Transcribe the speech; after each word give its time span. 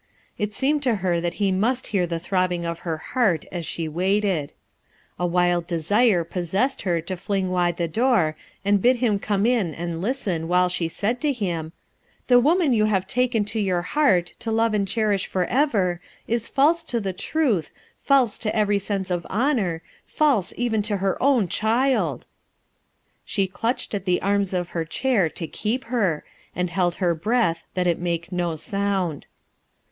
It 0.35 0.55
seemed 0.55 0.81
to 0.81 0.95
her 1.05 1.21
that 1.21 1.35
he 1.35 1.51
must 1.51 1.85
hear 1.93 2.07
the 2.07 2.17
throbbing 2.19 2.65
of 2.65 2.79
her 2.79 2.97
heart 2.97 3.45
as 3.51 3.67
she 3.67 3.87
waited, 3.87 4.51
A 5.19 5.27
wild 5.27 5.67
desire 5.67 6.23
JUSTICE 6.23 6.53
OR 6.55 6.57
MERCY? 6.57 6.75
235 6.77 6.77
possessed 6.81 6.81
her 6.81 7.01
to 7.01 7.21
fling 7.23 7.51
wide 7.51 7.77
the 7.77 7.87
door 7.87 8.35
and 8.65 8.81
bid 8.81 8.95
him 8.95 9.19
come 9.19 9.45
in 9.45 9.75
and 9.75 10.01
listen 10.01 10.47
while 10.47 10.69
she 10.69 10.87
sa 10.87 11.09
id 11.09 11.21
to 11.21 11.31
hhn 11.35 11.71
"The 12.25 12.39
woman 12.39 12.73
you 12.73 12.85
have 12.85 13.05
taken 13.05 13.45
to 13.45 13.59
your 13.59 13.83
heart, 13.83 14.33
to 14.39 14.51
love 14.51 14.73
and 14.73 14.87
cherish 14.87 15.27
forever, 15.27 16.01
k 16.27 16.37
false 16.39 16.83
to 16.85 16.99
the 16.99 17.13
truth, 17.13 17.69
false 17.99 18.39
to 18.39 18.55
every 18.55 18.79
sense 18.79 19.11
of 19.11 19.27
honor, 19.29 19.83
false 20.03 20.51
even 20.57 20.81
to 20.81 20.97
her 20.97 21.21
own 21.21 21.47
child!" 21.47 22.25
She 23.23 23.45
clutched 23.45 23.93
at 23.93 24.05
the 24.05 24.19
arms 24.23 24.51
of 24.51 24.69
her 24.69 24.83
chair, 24.83 25.29
to 25.29 25.45
keep 25.45 25.83
her, 25.93 26.23
and 26.55 26.71
held 26.71 26.95
her 26.95 27.13
breath 27.13 27.65
that 27.75 27.85
it 27.85 27.99
make 27.99 28.31
no 28.31 28.55
sound. 28.55 29.27